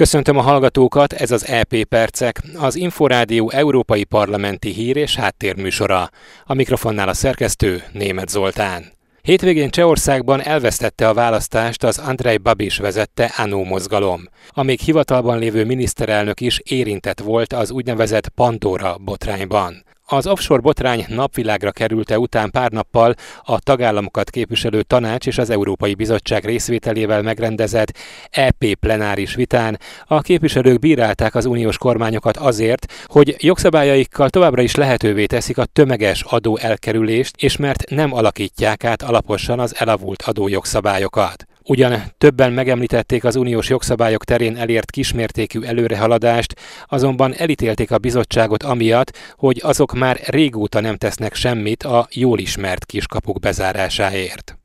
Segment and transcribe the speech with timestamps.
[0.00, 6.10] Köszöntöm a hallgatókat, ez az EP Percek, az Inforádió Európai Parlamenti Hír és Háttérműsora.
[6.44, 8.92] A mikrofonnál a szerkesztő Német Zoltán.
[9.22, 14.28] Hétvégén Csehországban elvesztette a választást az Andrei Babis vezette ANO mozgalom.
[14.48, 19.84] A még hivatalban lévő miniszterelnök is érintett volt az úgynevezett Pandora botrányban.
[20.12, 25.94] Az offshore botrány napvilágra kerülte után pár nappal a tagállamokat képviselő tanács és az Európai
[25.94, 27.96] Bizottság részvételével megrendezett
[28.30, 35.26] EP plenáris vitán a képviselők bírálták az uniós kormányokat azért, hogy jogszabályaikkal továbbra is lehetővé
[35.26, 41.49] teszik a tömeges adó elkerülést, és mert nem alakítják át alaposan az elavult adójogszabályokat.
[41.70, 46.54] Ugyan többen megemlítették az uniós jogszabályok terén elért kismértékű előrehaladást,
[46.86, 52.84] azonban elítélték a bizottságot amiatt, hogy azok már régóta nem tesznek semmit a jól ismert
[52.84, 54.58] kiskapuk bezárásáért.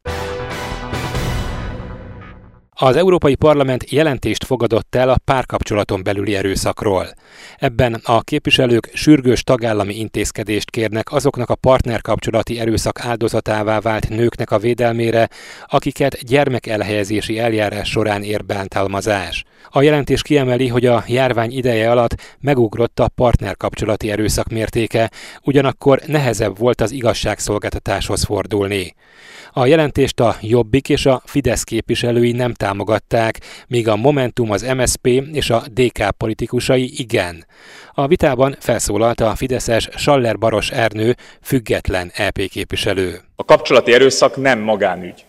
[2.77, 7.07] Az Európai Parlament jelentést fogadott el a párkapcsolaton belüli erőszakról.
[7.57, 14.57] Ebben a képviselők sürgős tagállami intézkedést kérnek azoknak a partnerkapcsolati erőszak áldozatává vált nőknek a
[14.57, 15.29] védelmére,
[15.65, 19.43] akiket gyermekelhelyezési eljárás során ér bántalmazás.
[19.69, 26.57] A jelentés kiemeli, hogy a járvány ideje alatt megugrott a partnerkapcsolati erőszak mértéke, ugyanakkor nehezebb
[26.57, 28.95] volt az igazságszolgáltatáshoz fordulni.
[29.51, 35.07] A jelentést a Jobbik és a Fidesz képviselői nem támogatták, míg a Momentum, az MSP
[35.33, 37.45] és a DK politikusai igen.
[37.93, 43.21] A vitában felszólalt a Fideszes Saller Baros Ernő, független EP képviselő.
[43.35, 45.25] A kapcsolati erőszak nem magánügy.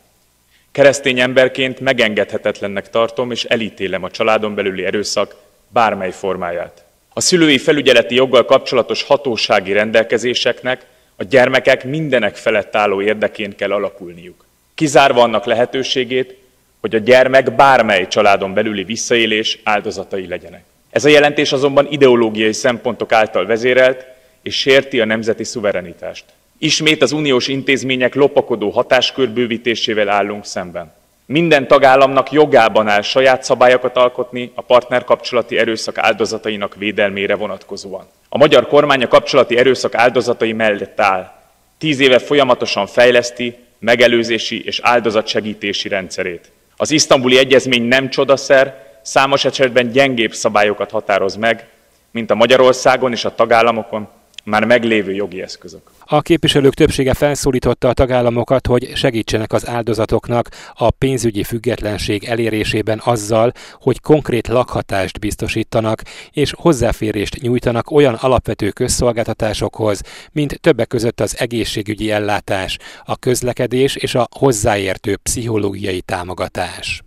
[0.73, 5.35] Keresztény emberként megengedhetetlennek tartom és elítélem a családon belüli erőszak
[5.69, 6.85] bármely formáját.
[7.13, 14.45] A szülői felügyeleti joggal kapcsolatos hatósági rendelkezéseknek a gyermekek mindenek felett álló érdekén kell alakulniuk.
[14.75, 16.45] Kizárva annak lehetőségét,
[16.87, 20.65] hogy a gyermek bármely családon belüli visszaélés áldozatai legyenek.
[20.91, 24.07] Ez a jelentés azonban ideológiai szempontok által vezérelt,
[24.43, 26.25] és sérti a nemzeti szuverenitást.
[26.59, 30.93] Ismét az uniós intézmények lopakodó hatáskörbővítésével állunk szemben.
[31.27, 38.07] Minden tagállamnak jogában áll saját szabályokat alkotni a partnerkapcsolati erőszak áldozatainak védelmére vonatkozóan.
[38.29, 41.33] A magyar kormány a kapcsolati erőszak áldozatai mellett áll.
[41.79, 46.51] Tíz éve folyamatosan fejleszti megelőzési és áldozatsegítési rendszerét.
[46.77, 51.69] Az isztambuli egyezmény nem csodaszer, számos esetben gyengébb szabályokat határoz meg,
[52.11, 54.09] mint a Magyarországon és a tagállamokon
[54.47, 55.81] már meglévő jogi eszközök.
[56.05, 63.53] A képviselők többsége felszólította a tagállamokat, hogy segítsenek az áldozatoknak a pénzügyi függetlenség elérésében azzal,
[63.73, 70.01] hogy konkrét lakhatást biztosítanak és hozzáférést nyújtanak olyan alapvető közszolgáltatásokhoz,
[70.33, 77.06] mint többek között az egészségügyi ellátás, a közlekedés és a hozzáértő pszichológiai támogatás.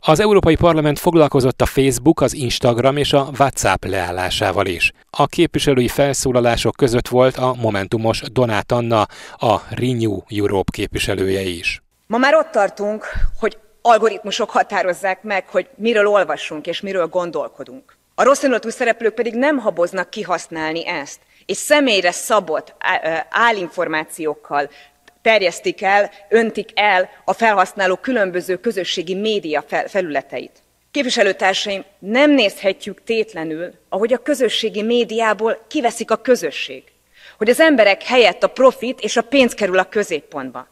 [0.00, 4.92] Az Európai Parlament foglalkozott a Facebook, az Instagram és a WhatsApp leállásával is.
[5.10, 11.82] A képviselői felszólalások között volt a Momentumos Donát Anna, a Renew Europe képviselője is.
[12.06, 13.06] Ma már ott tartunk,
[13.40, 17.96] hogy algoritmusok határozzák meg, hogy miről olvasunk és miről gondolkodunk.
[18.14, 22.74] A rosszindulatú szereplők pedig nem haboznak kihasználni ezt, és személyre szabott
[23.30, 24.70] állinformációkkal,
[25.22, 30.62] terjesztik el, öntik el a felhasználók különböző közösségi média felületeit.
[30.90, 36.82] Képviselőtársaim, nem nézhetjük tétlenül, ahogy a közösségi médiából kiveszik a közösség.
[37.38, 40.68] Hogy az emberek helyett a profit és a pénz kerül a középpontba.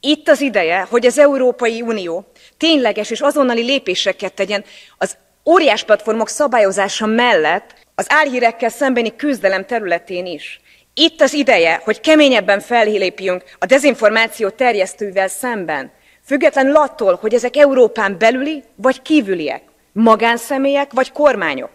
[0.00, 2.26] Itt az ideje, hogy az Európai Unió
[2.56, 4.64] tényleges és azonnali lépéseket tegyen
[4.98, 10.60] az óriás platformok szabályozása mellett az álhírekkel szembeni küzdelem területén is.
[10.98, 15.90] Itt az ideje, hogy keményebben fellépjünk a dezinformáció terjesztővel szemben,
[16.24, 19.62] függetlenül attól, hogy ezek Európán belüli vagy kívüliek,
[19.92, 21.70] magánszemélyek vagy kormányok.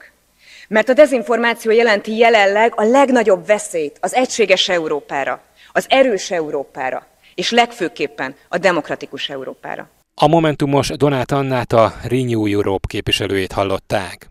[0.67, 7.51] Mert a dezinformáció jelenti jelenleg a legnagyobb veszélyt az egységes Európára, az erős Európára, és
[7.51, 9.89] legfőképpen a demokratikus Európára.
[10.15, 14.30] A Momentumos Donát Annát a Renew Europe képviselőjét hallották.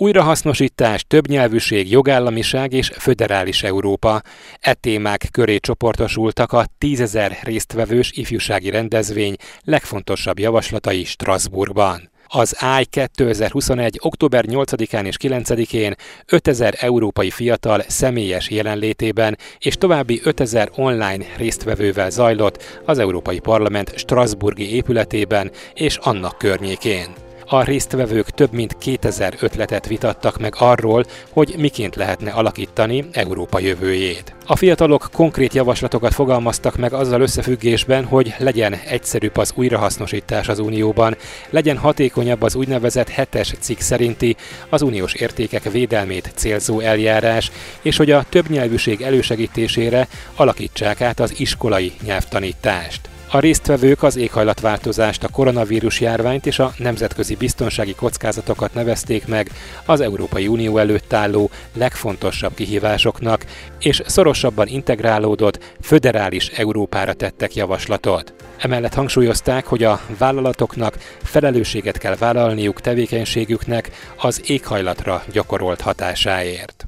[0.00, 4.22] Újrahasznosítás, többnyelvűség, jogállamiság és föderális Európa.
[4.60, 12.10] E témák köré csoportosultak a tízezer résztvevős ifjúsági rendezvény legfontosabb javaslatai Strasbourgban.
[12.26, 13.98] Az AI 2021.
[14.02, 15.94] október 8-án és 9-én
[16.26, 24.74] 5000 európai fiatal személyes jelenlétében és további 5000 online résztvevővel zajlott az Európai Parlament Strasburgi
[24.74, 27.27] épületében és annak környékén.
[27.50, 34.34] A résztvevők több mint 2000 ötletet vitattak meg arról, hogy miként lehetne alakítani Európa jövőjét.
[34.46, 41.16] A fiatalok konkrét javaslatokat fogalmaztak meg azzal összefüggésben, hogy legyen egyszerűbb az újrahasznosítás az Unióban,
[41.50, 44.36] legyen hatékonyabb az úgynevezett hetes cikk szerinti
[44.68, 47.50] az uniós értékek védelmét célzó eljárás,
[47.82, 53.08] és hogy a többnyelvűség elősegítésére alakítsák át az iskolai nyelvtanítást.
[53.30, 59.50] A résztvevők az éghajlatváltozást, a koronavírus járványt és a nemzetközi biztonsági kockázatokat nevezték meg
[59.84, 63.44] az Európai Unió előtt álló legfontosabb kihívásoknak,
[63.80, 68.34] és szorosabban integrálódott, föderális Európára tettek javaslatot.
[68.58, 76.87] Emellett hangsúlyozták, hogy a vállalatoknak felelősséget kell vállalniuk tevékenységüknek az éghajlatra gyakorolt hatásáért.